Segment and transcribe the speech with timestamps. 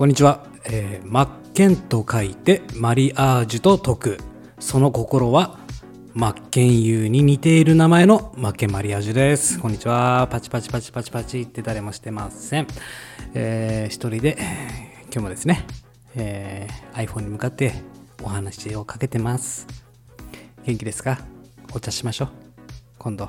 [0.00, 4.18] こんにちは、えー、マッケンと書いてマリアージュと解く。
[4.58, 5.58] その心は
[6.14, 9.60] マッケンユーに似ている名前のマッケンマリアージュです。
[9.60, 10.26] こんにちは。
[10.30, 12.66] パチパチパチパチパチって誰もしてません、
[13.34, 14.38] えー、一人で
[15.12, 15.66] 今日もですね、
[16.16, 17.74] えー、iPhone に向かって
[18.22, 19.66] お話をかけてます。
[20.64, 21.18] 元気ですか？
[21.74, 22.28] お茶しましょう。
[22.98, 23.28] 今度。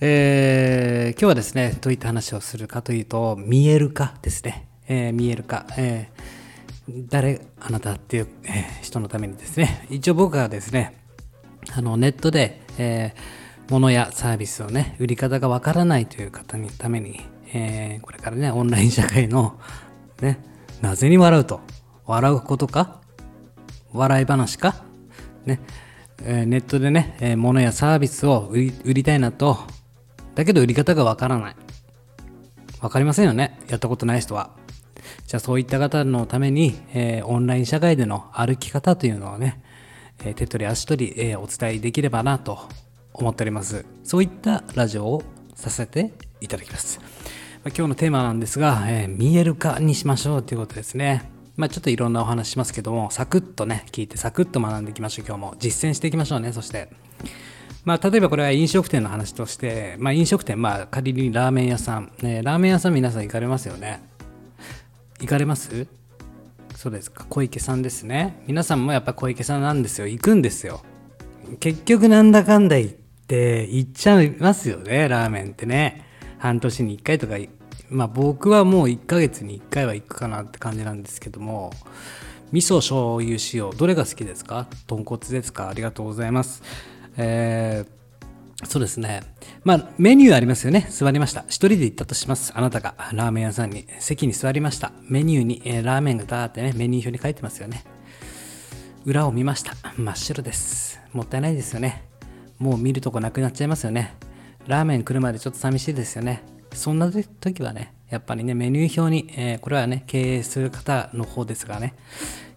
[0.00, 4.67] えー、今日はですねどういった話をするかというと見えるかですね。
[4.88, 9.86] えー、見えるか、えー、誰あなたっていう、えー、人のためにですね。
[9.90, 10.96] 一応僕はですね
[11.72, 17.20] あのネットで、えー、物やサービスをね売り方がわからないという方のために、
[17.52, 19.58] えー、これからねオンライン社会の
[20.20, 20.38] ね
[20.80, 21.60] なぜに笑うと
[22.06, 23.00] 笑うことか
[23.92, 24.84] 笑い話か
[25.44, 25.60] ね
[26.24, 29.58] えネットでね、え物やサービスを売りたいなと
[30.38, 31.56] だけど売り方がわからない。
[32.80, 33.58] わかりませんよね。
[33.68, 34.50] やったことない人は。
[35.28, 39.62] じゃあそういった方のために、えー、オンライン社会での歩き方というのをね、
[40.24, 42.58] えー、手取り足取り、えー、お伝えできればなと
[43.12, 43.84] 思っております。
[44.04, 45.22] そういったラジオを
[45.54, 46.98] させていただきます。
[46.98, 47.04] ま
[47.66, 51.30] あ、今日のテーマなんですが、え見える化にしましょうということですね。
[51.58, 55.56] まあ、ちょっといろんなお話しますけども、サクッとね、聞いてサクッと学んでいきましょう、今日も。
[55.58, 56.88] 実践していきましょうね、そして。
[57.84, 64.07] まあ、例えばこれは飲食店の話として、まあ、飲食店、まあ、仮にラーメン屋さん、ね、ラーメン屋さん皆さん行かれますよね。
[65.20, 65.86] 行かれます？
[66.74, 67.26] そうですか。
[67.28, 68.42] 小池さんですね。
[68.46, 70.06] 皆さんもやっぱ小池さんなんですよ。
[70.06, 70.82] 行くんですよ。
[71.60, 72.90] 結局なんだかんだ言っ
[73.26, 75.08] て行っちゃいますよね。
[75.08, 76.04] ラーメンってね。
[76.38, 77.34] 半年に1回とか。
[77.90, 81.72] まあ僕はもう1ヶ月に1回は行くかなって感じなんですけども。
[82.52, 84.68] 味噌醤油塩どれが好きですか？
[84.86, 85.68] 豚骨ですか？
[85.68, 86.62] ありがとうございます。
[87.16, 87.97] えー
[88.64, 89.22] そうですね。
[89.62, 90.88] まあ、メニューありますよね。
[90.90, 91.44] 座りました。
[91.48, 92.52] 一人で行ったとします。
[92.56, 94.90] あなたがラーメン屋さんに席に座りました。
[95.08, 97.84] メニューに、えー、ラーメンがダーってね、メニュー表に書いてますよね。
[99.04, 99.74] 裏を見ました。
[99.96, 101.00] 真っ白です。
[101.12, 102.04] もったいないですよね。
[102.58, 104.16] もう見るとこなくなっちゃいますよね。
[104.66, 106.42] ラーメン来るまでちょっと寂しいですよね。
[106.74, 111.94] そんな時はね、やっぱりね、メニュー表に、えー、これはね、経営する方の方ですがね、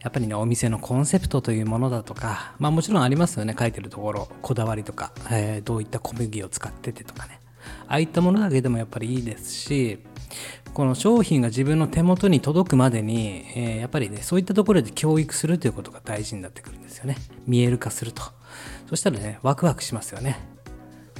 [0.01, 7.39] やっぱりね、お店のコンセプトというものだとか、まあもちろんありますよね、書いてるところ、こだわりとか、えー、どういった小麦を使っててとかね。
[7.87, 9.99] ああいったものだけでもやっぱりいいですし、
[10.73, 17.17] この商品が自分の手元に届くまでに、えー、やっぱりね、そういったところで教育するということが大事になってくるんですよね。
[17.45, 18.23] 見える化すると。
[18.89, 20.50] そしたらね、ワクワクしますよね。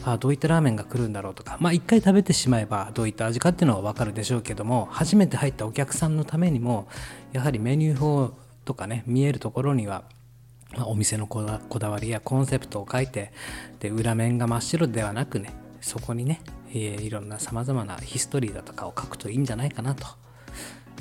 [0.04, 6.88] あどういったラーメンが来るんだろうとか、まあ一回食べてしまえばどういった味かっていうのはわかるでしょうけども、初めて入ったお客さんのためにも、
[7.34, 8.34] やはりメニュー表
[8.66, 10.04] とかね見えるところには
[10.86, 13.32] お店のこだわりやコンセプトを書いて
[13.80, 16.42] で裏面が真っ白ではなくねそこにね、
[16.74, 20.06] え、いろんなさまざまなヒストリーだとかを書くといいんじゃないかなと、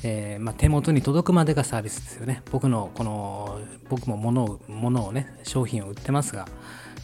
[0.03, 2.43] えー、まあ、手元に届くまでがサービスですよね。
[2.50, 3.60] 僕のこの
[3.91, 6.47] 僕も物を物をね商品を売ってますが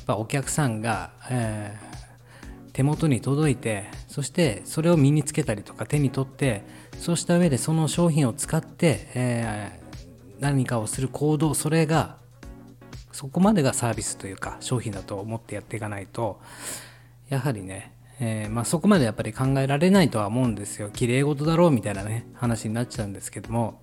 [0.08, 1.76] お客さんが、え、
[2.76, 6.62] 手元に届いてそしてそれを身につけたりとか手に取って
[7.00, 9.80] そうした上でその商品を使って、え
[10.40, 12.16] 何かをする行動それが
[13.12, 16.38] そこまでがサービスというか商品だと思ってやっていかないと
[17.30, 20.90] やはりね、えー、まあ、そこまでやっぱり考えられないとは思うんですよ。
[20.90, 23.80] 綺麗事だろうみたいなね話になっちゃうんですけども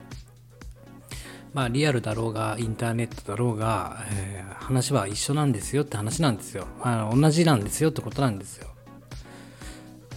[1.51, 6.67] まあリアルだろうがインターネットだろうが、えー、話は一緒なんですよって話なんですよ。
[6.83, 8.72] あの同じなんですよってことなんですよ。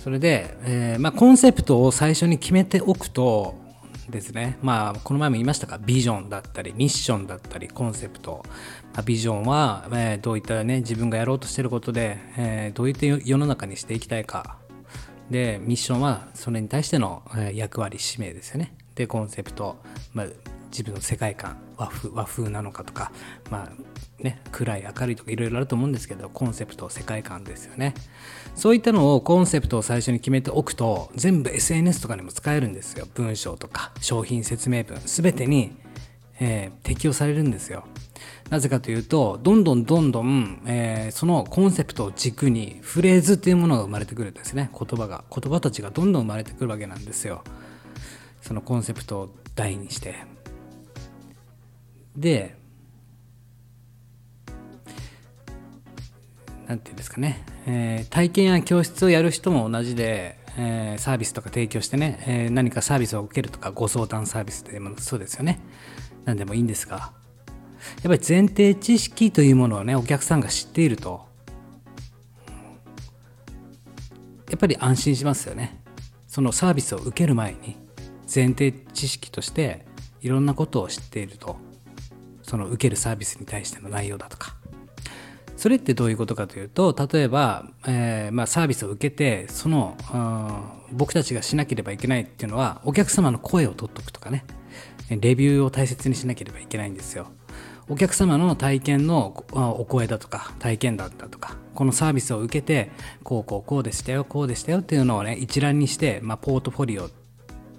[0.06, 3.56] それで、えー、まあ、コンセプトを最初に決めておくと
[4.08, 4.56] ですね。
[4.62, 8.44] まあ、この前も言いましたが、ビジョンだったり、ミッションだったり、コンセプト。
[8.94, 14.58] まあ、ビジョンは、えー、どういったね、自分がやろうとしてることで、えー、どういった世の中にしていきたいか。
[15.28, 18.76] で、ミッションは、それに対しての、え役割、使命ですよね。
[18.94, 19.82] で、コンセプト。
[20.14, 20.26] まあ、
[20.70, 23.12] 自分の世界観和風和風なのかとか
[23.50, 27.94] まあね暗い明るいとかいろいろあると思うんですけどコンセプト世界観ですよね。
[28.54, 33.06] そういったのをコンセプトを最初に決めておくと全部 SNS とかにも使えるんですよ。
[33.14, 35.76] 文章とか商品説明文全てに、
[36.40, 37.84] えー、適用されるんですよ。
[38.48, 44.70] なぜかというとどんどんどんどん、えー、そのコンセプトを軸にフレーズっていうものが生まれてくるんですね。
[44.72, 47.42] 言葉が言葉たちがどんどん生まれてくるわけなんですよ。
[48.40, 50.35] そのコンセプトを題にして。
[52.16, 52.56] で
[56.66, 65.60] 何て言うんですかね、えー、体験や教室をやる人も同じで、えー、サービスとか提供してね、えー、何かサービスを受けるとかご相談サービスでもそうですよね。
[66.24, 66.96] 何でもいいんですが。
[66.96, 67.12] やっ
[68.02, 71.24] ぱり前提知識というものをねお客さんが知っていると
[74.50, 75.80] やっぱり安心しますよね。
[76.26, 77.76] そのサービスを受ける前に
[78.32, 79.86] 前提知識として
[80.20, 81.56] いろんなことを知っていると。
[82.46, 84.54] その受けるサービスに対しての内容だとか。
[85.56, 89.96] それってどういうことかというと例えば、えー、まあ、サービスを受けてその
[90.92, 94.44] 僕たちがしなければいけないっていうのはお客様の声を取っとくとかね。
[95.08, 97.28] レビューを大切にしなければいけないんですよ。
[97.88, 102.90] お客様の体験のお声だとか体験談だとかこのサービスを受けて
[103.22, 107.10] こうこうこうでしたよこうでしたよっていうのをね一覧にして、まあ、ポートフォリオっ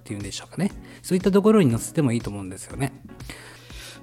[0.05, 0.71] ていうんでしょうかね。
[1.01, 2.93] そういったところに載せてもいいと思うんですよね。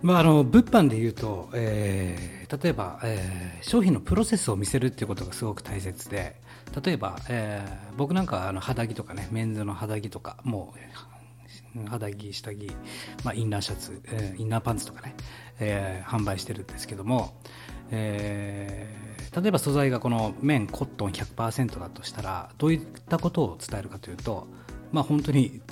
[0.05, 6.37] まあ、あの物販でいうと、えー、例えば、えー、商品のプロセスを見せるっていうことがすごく大切で
[6.85, 12.71] 例えば、えー、僕なんかあの肌着とかねメンズの肌着とかもう肌着下着、
[13.25, 15.15] まあ、インナーシャツ、えー、インナーパンツとかね、
[15.59, 17.33] えー、販売してるんですけども、
[17.91, 24.49] えー、例えば素材がこの綿コットン100%だとしたらどういったことを伝えるかというと
[24.93, 25.62] まあ本当に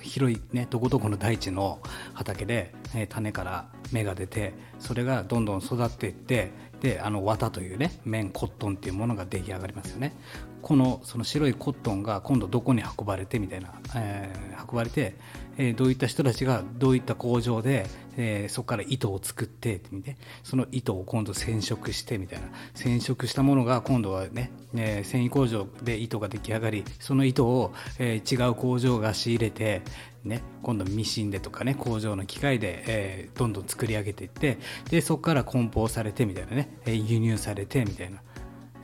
[0.00, 1.80] 広いねどこどこの大地の
[2.14, 10.16] 畑で、え種から芽が出てそれがどんどん育っていってであの綿というね綿コットンっていうものが出来上がりますよね。
[10.62, 15.14] このその白いコットンが今度どこに運ばれてみたいな、えー、運ばれて、
[15.56, 17.86] えー、どういった人たちがどういった工場で、
[18.16, 22.48] えー、そこから糸を作ってって見てその糸を今度染色してみたいな。
[22.74, 29.82] 染色したものが今度はね、え繊維工場で糸が出来上がりその糸を、え違う工場が仕入れて
[30.24, 34.58] ね、今度ミシンでとかね工場の機械で、えー、どんどん作り上げていって
[34.90, 38.20] でそこから梱包されてみたいなね輸入されてみたいな。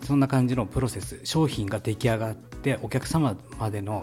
[0.02, 4.02] そんな感じのプロセス商品が出来上がってお客様までの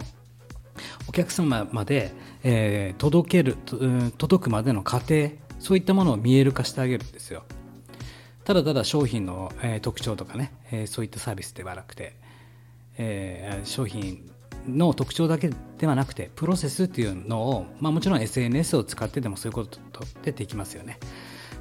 [1.08, 2.12] お客様まで、
[2.42, 3.56] えー、届ける、
[4.18, 5.30] 届くまでの過程
[5.60, 7.44] そういったものを見える化してあげるんですよ
[8.44, 12.16] ただただ商品の、えー、特徴とかね、えー、そういったサービスではなくて、
[12.98, 14.30] えー、商品
[14.68, 20.98] の特徴だけではなくてプロセスっていうのを、まあ、もちろん SNS を使ってでもそういうことってできますよね。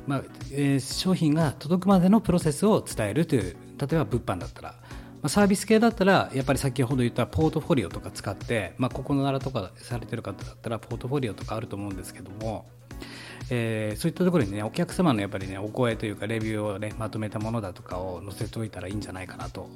[0.08, 3.56] まあえー、商品が届くまでのプロセスを伝えるという
[3.88, 4.76] 例えば物販だったら、
[5.22, 12.66] ま、サービス系だったらやっぱり先ほど言ったポートフォリオとか使って、まあ、ここの柄とかされてる方だったらポートフォリオとかあると思うんですけども、
[13.50, 19.70] えー、そういったところにねお客様のやっぱりねお声というかレビューをねまとめたものだとかを載せておいたらいいんじゃないかなと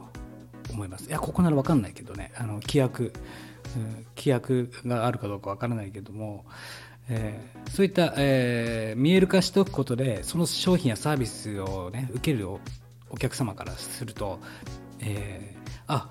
[0.72, 1.08] 思います。
[1.08, 3.14] いやここなら分かんないけどねあの規約、
[3.76, 6.46] うん、規約があるかどうか分からないけども、
[7.10, 12.50] えー、そういった、えー、見える化しておくことでその商品やサービスを、ね、受ける
[13.10, 14.40] お客様からすると、
[15.00, 16.10] えー、あ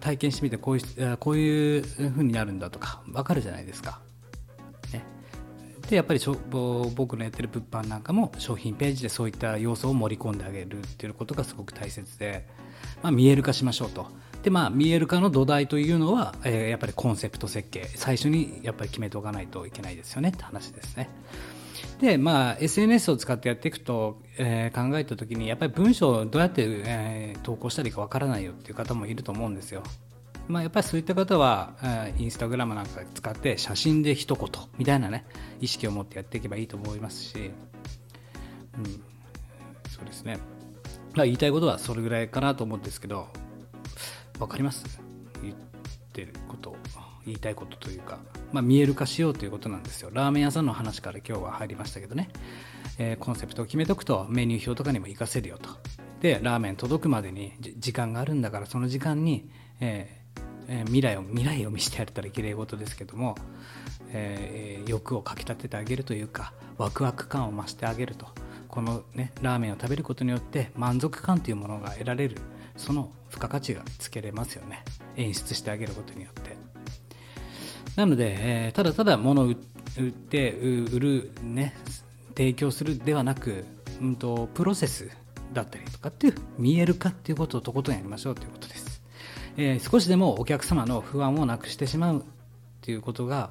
[0.00, 4.00] 体験してみてこういうこういう風になるんだとか分かるじゃないですか。
[4.92, 5.04] ね、
[5.88, 6.20] でやっぱり
[6.94, 12.46] 僕のやってる物販なんかも商品ページでそういった要素を盛り込んであげるっていうことがすごく大切で、
[13.02, 14.06] まあ、見える化しましょうと。
[14.42, 21.08] でまあ見える化の土台というのは、えー、やっぱりコンセプト設計最初にやっぱり決めておかないといけないですよねって話ですね。
[22.00, 29.82] でまあ SNS を使ってやっていくと、えー、考えた時にやっぱり文章をどうやって、えー、投稿したらいいかわからないよっていう方もいると思うんですよ。
[30.46, 35.24] まあ、やっぱりそういった方は、えー、インスタグラムなんか使って写真で一言みたいなね
[35.60, 37.50] 意識を持ってやっていけばいいと思いますし、
[38.76, 38.84] うん、
[39.90, 40.38] そうですね。
[41.14, 43.28] ま、言いたいことはそれぐらいかなと思うんですけど
[44.38, 44.84] 分かります？
[45.42, 45.54] 言っ
[46.12, 46.76] てること
[47.24, 48.18] 言いたいことというか、
[48.54, 50.10] まあ、見える化しようということなんですよ。
[50.12, 52.28] ラーメン屋さんの話から今日は入りましたけどね、
[52.98, 55.70] えー、コンセプトを決めとくとメニュー表とかにも活かせるよと。
[56.20, 63.34] でラーメン届くまでに時間があるんだからその時間に、えーえー、未来を未来を見せてやれたらきれい事ですけども、
[64.12, 68.28] えー、欲をかきたててあげるというかワクワク感を増してあげると。
[68.68, 72.38] このねラーメンを食べることによって満足感というものが得られる
[72.76, 74.84] その付加価値がつけれますよね。
[75.16, 76.43] 演出してあげることによって。
[77.96, 79.54] なので、えー、ただただ物を売っ
[80.10, 81.74] て売るね
[82.36, 83.64] 提供するではなく、
[84.00, 85.08] うんと、プロセス
[85.52, 89.02] だったりとかっていう見えるかっていうことをとことんやりましょうということです、
[89.56, 92.22] えー、少しでもお客様の不安をなくしてしまうっ
[92.80, 93.50] ていうことが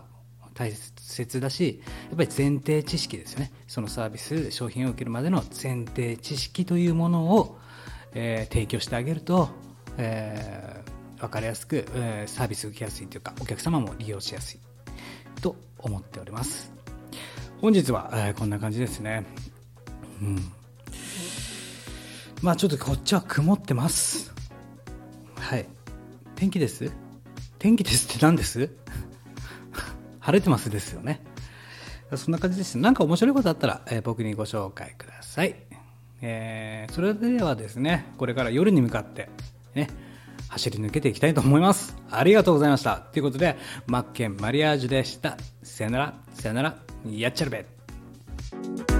[0.53, 3.51] 大切だしやっぱり前提知識ですよね。
[3.67, 7.57] そのサービス商品を受けるまでの前提知識というものを、
[8.13, 9.49] えー、提供してあげると、
[9.97, 14.59] えー、分かりやすく、えー、サービス受けやすいというかお客様も利用しやすい
[15.41, 16.73] と思っております。
[17.61, 19.25] 本日は、えー、こんな感じですね。
[20.21, 20.51] うん。
[22.41, 24.33] まあちょっとこっちは曇ってます。
[25.37, 25.65] はい。
[26.35, 26.91] 天気です？
[27.57, 28.69] 天気ですって何です？
[30.19, 31.23] 晴れてますですよね。
[32.17, 32.77] そんな感じです。
[32.77, 35.55] なんか面白いことあったら、えー、僕にご紹介ください。
[36.21, 39.29] えー、それではですね、これから夜に向かって、
[39.73, 39.87] ね、
[40.53, 41.97] 走り抜けていきたいと思います。
[42.11, 42.97] ありがとうございました。
[42.97, 43.57] ということで
[43.87, 45.37] マッケンマリアージュでした。
[45.63, 46.13] さよなら。
[46.33, 46.77] さよなら。
[47.09, 48.92] やっちゃるべ。